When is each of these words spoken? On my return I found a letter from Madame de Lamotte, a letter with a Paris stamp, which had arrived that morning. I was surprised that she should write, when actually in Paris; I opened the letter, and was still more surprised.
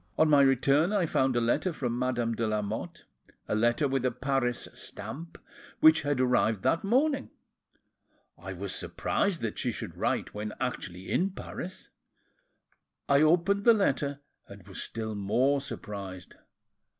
On 0.17 0.29
my 0.31 0.41
return 0.41 0.91
I 0.91 1.05
found 1.05 1.35
a 1.35 1.39
letter 1.39 1.71
from 1.71 1.99
Madame 1.99 2.33
de 2.33 2.47
Lamotte, 2.47 3.05
a 3.47 3.53
letter 3.53 3.87
with 3.87 4.03
a 4.03 4.09
Paris 4.09 4.67
stamp, 4.73 5.37
which 5.79 6.01
had 6.01 6.19
arrived 6.19 6.63
that 6.63 6.83
morning. 6.83 7.29
I 8.35 8.53
was 8.53 8.73
surprised 8.73 9.41
that 9.41 9.59
she 9.59 9.71
should 9.71 9.95
write, 9.95 10.33
when 10.33 10.53
actually 10.59 11.11
in 11.11 11.29
Paris; 11.29 11.89
I 13.07 13.21
opened 13.21 13.63
the 13.63 13.75
letter, 13.75 14.21
and 14.47 14.67
was 14.67 14.81
still 14.81 15.13
more 15.13 15.61
surprised. 15.61 16.33